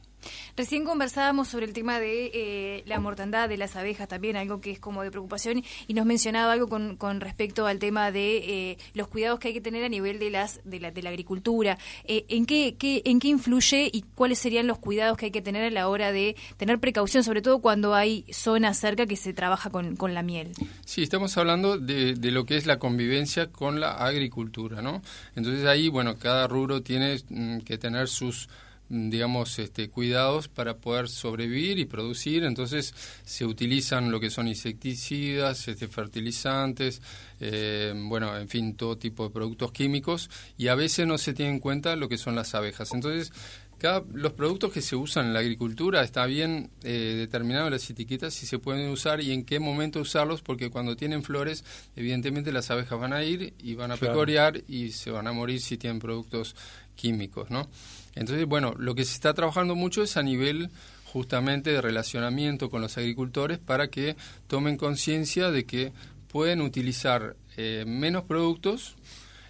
Recién 0.56 0.86
conversábamos 0.86 1.48
sobre 1.48 1.66
el 1.66 1.74
tema 1.74 2.00
de 2.00 2.32
eh, 2.34 2.84
la 2.86 3.00
mortandad 3.00 3.50
de 3.50 3.58
las 3.58 3.76
abejas, 3.76 4.08
también 4.08 4.36
algo 4.36 4.62
que 4.62 4.72
es 4.72 4.80
como 4.80 5.04
de 5.04 5.12
preocupación, 5.12 5.64
y 5.88 5.94
nos 5.94 6.06
mencionaba 6.06 6.54
algo 6.54 6.68
con, 6.68 6.96
con 6.98 7.22
respecto 7.22 7.68
al 7.68 7.80
tema 7.80 8.12
de 8.12 8.38
eh, 8.38 8.78
los 8.94 9.08
cuidados 9.08 9.40
que 9.40 9.50
hay 9.50 9.54
que 9.54 9.62
tener 9.62 9.84
a 9.84 9.90
nivel 9.90 10.20
de 10.20 10.30
las 10.30 10.62
de 10.64 10.80
la, 10.80 10.92
de 10.92 11.02
la 11.02 11.10
agricultura. 11.10 11.78
Eh, 12.04 12.26
¿en, 12.30 12.46
qué, 12.46 12.76
¿En 13.06 13.20
qué 13.20 13.28
influye 13.28 13.90
y 13.92 14.04
cuáles 14.16 14.40
serían 14.40 14.68
los 14.68 14.80
cuidados 14.80 15.18
que 15.18 15.26
hay 15.26 15.32
que 15.32 15.42
tener 15.42 15.64
a 15.64 15.70
la 15.70 15.88
hora 15.88 16.12
de 16.12 16.36
tener 16.58 16.80
precaución, 16.80 17.24
sobre 17.24 17.42
todo 17.42 17.60
cuando 17.60 17.94
hay 17.94 18.26
zonas 18.32 18.78
cerca 18.78 19.06
que 19.06 19.16
se 19.16 19.34
trabaja 19.34 19.70
con, 19.70 19.96
con 19.96 20.14
la 20.14 20.24
miel? 20.24 20.52
Sí, 20.86 21.04
estamos 21.04 21.38
hablando 21.38 21.78
de, 21.78 22.16
de 22.16 22.32
lo 22.32 22.46
que 22.46 22.58
es 22.58 22.66
la 22.66 22.80
convivencia 22.80 23.52
con 23.52 23.80
la 23.80 23.94
agricultura, 23.94 24.82
¿no? 24.82 25.02
Entonces 25.36 25.66
ahí, 25.66 25.90
bueno, 25.90 26.18
cada 26.18 26.48
rubro 26.48 26.82
tiene 26.82 27.18
mm, 27.30 27.60
que 27.60 27.78
tener 27.78 28.08
sus 28.08 28.50
digamos, 28.90 29.58
este, 29.60 29.90
cuidados 29.90 30.48
para 30.48 30.78
poder 30.78 31.08
sobrevivir 31.10 31.80
y 31.80 31.86
producir. 31.86 32.44
Entonces 32.44 32.94
se 33.24 33.46
utilizan 33.46 34.12
lo 34.12 34.20
que 34.20 34.30
son 34.30 34.48
insecticidas, 34.48 35.68
este, 35.68 35.88
fertilizantes, 35.88 37.02
eh, 37.40 37.94
bueno, 37.96 38.38
en 38.38 38.48
fin, 38.48 38.76
todo 38.76 38.98
tipo 38.98 39.26
de 39.26 39.30
productos 39.30 39.72
químicos 39.72 40.30
y 40.58 40.68
a 40.68 40.76
veces 40.76 41.08
no 41.08 41.18
se 41.18 41.34
tiene 41.34 41.52
en 41.52 41.60
cuenta 41.60 41.96
lo 41.96 42.08
que 42.10 42.18
son 42.18 42.36
las 42.36 42.56
abejas. 42.56 42.94
Entonces, 42.94 43.32
cada, 43.78 44.04
los 44.14 44.32
productos 44.34 44.72
que 44.72 44.82
se 44.82 44.96
usan 44.96 45.28
en 45.28 45.34
la 45.34 45.40
agricultura 45.40 46.02
está 46.02 46.26
bien 46.26 46.70
eh, 46.84 47.16
determinado 47.18 47.68
en 47.68 47.74
las 47.74 47.90
etiquetas 47.90 48.34
si 48.34 48.46
se 48.46 48.58
pueden 48.58 48.90
usar 48.90 49.20
y 49.20 49.34
en 49.34 49.44
qué 49.44 49.60
momento 49.60 50.00
usarlos, 50.00 50.42
porque 50.42 50.70
cuando 50.70 50.96
tienen 50.96 51.24
flores, 51.24 51.66
evidentemente 51.96 52.54
las 52.54 52.72
abejas 52.72 53.00
van 53.00 53.12
a 53.12 53.24
ir 53.24 53.54
y 53.60 53.76
van 53.76 53.92
a 53.92 53.98
pecorear 53.98 54.64
y 54.68 54.92
se 54.92 55.12
van 55.12 55.28
a 55.28 55.34
morir 55.34 55.60
si 55.60 55.78
tienen 55.78 56.00
productos 56.00 56.56
químicos, 56.96 57.50
¿no? 57.50 57.68
Entonces, 58.16 58.46
bueno, 58.46 58.74
lo 58.78 58.96
que 58.96 59.06
se 59.06 59.14
está 59.14 59.34
trabajando 59.34 59.76
mucho 59.76 60.02
es 60.04 60.18
a 60.18 60.24
nivel 60.24 60.70
justamente 61.06 61.72
de 61.72 61.82
relacionamiento 61.82 62.70
con 62.70 62.82
los 62.82 62.98
agricultores 62.98 63.60
para 63.60 63.90
que 63.90 64.16
tomen 64.48 64.78
conciencia 64.78 65.52
de 65.52 65.66
que 65.66 65.94
pueden 66.28 66.62
utilizar 66.62 67.36
eh, 67.58 67.86
menos 67.88 68.24
productos 68.24 68.96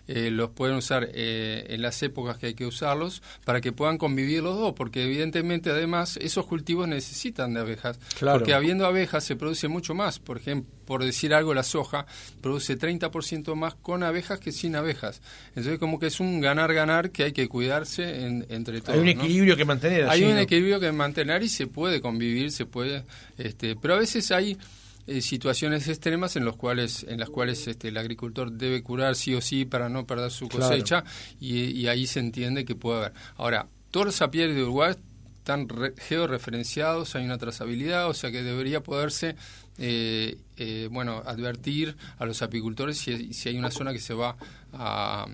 eh, 0.07 0.29
los 0.31 0.51
pueden 0.51 0.75
usar 0.75 1.09
eh, 1.13 1.65
en 1.69 1.81
las 1.81 2.01
épocas 2.03 2.37
que 2.37 2.47
hay 2.47 2.53
que 2.53 2.65
usarlos 2.65 3.23
para 3.43 3.61
que 3.61 3.71
puedan 3.71 3.97
convivir 3.97 4.43
los 4.43 4.57
dos, 4.57 4.73
porque 4.73 5.03
evidentemente 5.03 5.69
además 5.71 6.17
esos 6.21 6.45
cultivos 6.45 6.87
necesitan 6.87 7.53
de 7.53 7.61
abejas, 7.61 7.99
porque 8.19 8.53
habiendo 8.53 8.85
abejas 8.85 9.23
se 9.23 9.35
produce 9.35 9.67
mucho 9.67 9.95
más, 9.95 10.19
por 10.19 10.37
ejemplo, 10.37 10.71
por 10.85 11.03
decir 11.03 11.33
algo, 11.33 11.53
la 11.53 11.63
soja 11.63 12.05
produce 12.41 12.77
30% 12.77 13.55
más 13.55 13.75
con 13.75 14.03
abejas 14.03 14.39
que 14.39 14.51
sin 14.51 14.75
abejas. 14.75 15.21
Entonces 15.49 15.79
como 15.79 15.99
que 15.99 16.07
es 16.07 16.19
un 16.19 16.39
ganar-ganar 16.41 17.09
que 17.09 17.23
hay 17.23 17.31
que 17.31 17.47
cuidarse 17.47 18.25
entre 18.25 18.81
todos. 18.81 18.95
Hay 18.95 18.99
un 18.99 19.07
equilibrio 19.07 19.57
que 19.57 19.65
mantener. 19.65 20.07
Hay 20.07 20.23
un 20.23 20.37
equilibrio 20.37 20.79
que 20.79 20.91
mantener 20.91 21.43
y 21.43 21.49
se 21.49 21.67
puede 21.67 22.01
convivir, 22.01 22.51
se 22.51 22.65
puede, 22.65 23.03
este, 23.37 23.75
pero 23.75 23.95
a 23.95 23.97
veces 23.97 24.31
hay 24.31 24.57
eh, 25.07 25.21
situaciones 25.21 25.87
extremas 25.87 26.35
en 26.35 26.45
los 26.45 26.55
cuales 26.55 27.05
en 27.07 27.19
las 27.19 27.29
cuales 27.29 27.67
este, 27.67 27.89
el 27.89 27.97
agricultor 27.97 28.51
debe 28.51 28.81
curar 28.81 29.15
sí 29.15 29.35
o 29.35 29.41
sí 29.41 29.65
para 29.65 29.87
no 29.87 30.07
perder 30.07 30.31
su 30.31 30.47
cosecha 30.49 31.03
y, 31.39 31.85
ahí 31.87 32.07
se 32.07 32.19
entiende 32.19 32.65
que 32.65 32.75
puede 32.75 32.97
haber. 32.97 33.13
Ahora, 33.35 33.67
todos 33.91 34.07
los 34.07 34.19
de 34.55 34.63
Uruguay 34.63 34.95
están 35.45 35.67
georreferenciados, 35.97 37.15
hay 37.15 37.23
una 37.23 37.37
trazabilidad, 37.37 38.09
o 38.09 38.15
sea 38.15 38.31
que 38.31 38.41
debería 38.41 38.81
poderse 38.81 39.35
eh, 39.77 40.37
eh, 40.57 40.89
bueno, 40.91 41.21
advertir 41.23 41.95
a 42.17 42.25
los 42.25 42.41
apicultores 42.41 42.97
si, 42.97 43.31
si, 43.31 43.49
hay 43.49 43.57
una 43.59 43.69
zona 43.69 43.93
que 43.93 43.99
se 43.99 44.15
va 44.15 44.37
a, 44.73 45.27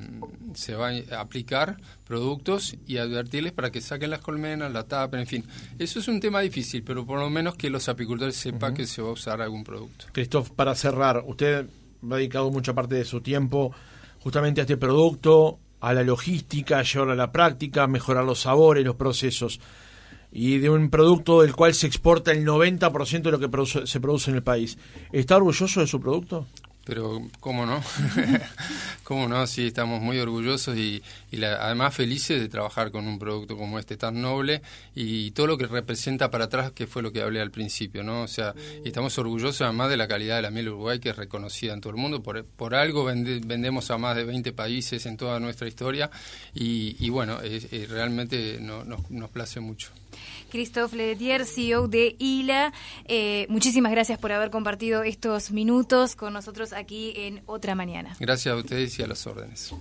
se 0.53 0.75
va 0.75 0.89
a 0.89 1.21
aplicar 1.21 1.77
productos 2.05 2.75
y 2.85 2.97
advertirles 2.97 3.53
para 3.53 3.71
que 3.71 3.79
saquen 3.79 4.09
las 4.09 4.19
colmenas, 4.19 4.69
la 4.73 4.83
tapen, 4.83 5.21
en 5.21 5.27
fin. 5.27 5.45
Eso 5.79 5.99
es 5.99 6.07
un 6.09 6.19
tema 6.19 6.41
difícil, 6.41 6.83
pero 6.83 7.05
por 7.05 7.17
lo 7.17 7.29
menos 7.29 7.55
que 7.55 7.69
los 7.69 7.87
apicultores 7.87 8.35
sepan 8.35 8.73
que 8.73 8.87
se 8.87 9.01
va 9.01 9.09
a 9.09 9.13
usar 9.13 9.41
algún 9.41 9.63
producto. 9.63 10.07
Cristóf, 10.11 10.49
para 10.49 10.75
cerrar, 10.75 11.23
usted 11.25 11.67
ha 12.03 12.15
dedicado 12.15 12.51
mucha 12.51 12.73
parte 12.73 12.95
de 12.95 13.05
su 13.05 13.21
tiempo 13.21 13.73
justamente 14.19 14.59
a 14.59 14.63
este 14.65 14.75
producto, 14.75 15.59
a 15.79 15.93
la 15.93 16.03
logística, 16.03 16.79
a 16.79 16.83
llevarlo 16.83 17.13
a 17.13 17.15
la 17.15 17.31
práctica, 17.31 17.87
mejorar 17.87 18.25
los 18.25 18.41
sabores, 18.41 18.83
los 18.83 18.95
procesos 18.97 19.61
y 20.31 20.59
de 20.59 20.69
un 20.69 20.89
producto 20.89 21.41
del 21.41 21.55
cual 21.55 21.73
se 21.73 21.87
exporta 21.87 22.31
el 22.31 22.45
90% 22.45 23.21
de 23.21 23.31
lo 23.31 23.39
que 23.39 23.85
se 23.85 23.99
produce 23.99 24.31
en 24.31 24.37
el 24.37 24.43
país. 24.43 24.77
¿Está 25.11 25.37
orgulloso 25.37 25.81
de 25.81 25.87
su 25.87 25.99
producto? 25.99 26.45
Pero, 26.83 27.21
¿cómo 27.39 27.65
no? 27.65 27.83
¿Cómo 29.03 29.27
no? 29.27 29.45
Sí, 29.45 29.67
estamos 29.67 30.01
muy 30.01 30.17
orgullosos 30.19 30.75
y, 30.77 31.03
además 31.31 31.93
felices 31.93 32.41
de 32.41 32.49
trabajar 32.49 32.91
con 32.91 33.07
un 33.07 33.19
producto 33.19 33.55
como 33.55 33.77
este 33.77 33.97
tan 33.97 34.21
noble 34.21 34.61
y 34.95 35.31
todo 35.31 35.47
lo 35.47 35.57
que 35.57 35.67
representa 35.67 36.31
para 36.31 36.45
atrás, 36.45 36.71
que 36.71 36.87
fue 36.87 37.03
lo 37.03 37.11
que 37.11 37.21
hablé 37.21 37.39
al 37.39 37.51
principio, 37.51 38.03
¿no? 38.03 38.23
O 38.23 38.27
sea, 38.27 38.55
estamos 38.83 39.17
orgullosos 39.19 39.61
además 39.61 39.89
de 39.89 39.97
la 39.97 40.07
calidad 40.07 40.37
de 40.37 40.41
la 40.41 40.51
miel 40.51 40.69
Uruguay, 40.69 40.99
que 40.99 41.09
es 41.09 41.15
reconocida 41.15 41.73
en 41.73 41.81
todo 41.81 41.91
el 41.91 41.97
mundo. 41.97 42.23
Por, 42.23 42.43
por 42.45 42.73
algo 42.73 43.05
vendemos 43.05 43.91
a 43.91 43.97
más 43.97 44.15
de 44.15 44.23
20 44.23 44.51
países 44.53 45.05
en 45.05 45.17
toda 45.17 45.39
nuestra 45.39 45.67
historia 45.67 46.09
y, 46.53 47.09
bueno, 47.09 47.39
realmente 47.89 48.57
no, 48.59 48.83
nos 48.83 49.29
place 49.29 49.59
mucho. 49.59 49.91
Christophe 50.51 50.95
Ledetier, 50.95 51.45
CEO 51.45 51.87
de 51.87 52.15
ILA. 52.19 52.73
Eh, 53.05 53.47
muchísimas 53.49 53.91
gracias 53.91 54.19
por 54.19 54.31
haber 54.31 54.51
compartido 54.51 55.03
estos 55.03 55.51
minutos 55.51 56.15
con 56.15 56.33
nosotros 56.33 56.73
aquí 56.73 57.13
en 57.15 57.41
Otra 57.47 57.73
Mañana. 57.73 58.15
Gracias 58.19 58.53
a 58.53 58.57
ustedes 58.57 58.99
y 58.99 59.03
a 59.03 59.07
las 59.07 59.25
órdenes. 59.25 59.73